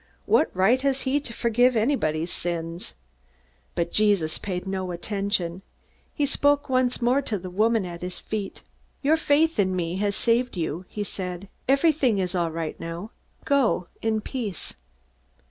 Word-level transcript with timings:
What 0.25 0.49
right 0.55 0.81
has 0.81 1.01
he 1.01 1.19
to 1.19 1.31
forgive 1.31 1.75
anybody's 1.75 2.33
sins?" 2.33 2.95
But 3.75 3.91
Jesus 3.91 4.39
paid 4.39 4.65
no 4.65 4.89
attention. 4.89 5.61
He 6.15 6.25
spoke 6.25 6.69
once 6.69 7.03
more 7.03 7.21
to 7.21 7.37
the 7.37 7.51
woman 7.51 7.85
at 7.85 8.01
his 8.01 8.17
feet: 8.19 8.63
"Your 9.03 9.15
faith 9.15 9.59
in 9.59 9.75
me 9.75 9.97
has 9.97 10.15
saved 10.15 10.57
you," 10.57 10.85
he 10.89 11.03
said. 11.03 11.49
"Everything 11.67 12.17
is 12.17 12.33
all 12.33 12.49
right 12.49 12.79
now. 12.79 13.11
Go 13.45 13.89
in 14.01 14.21
peace." 14.21 14.73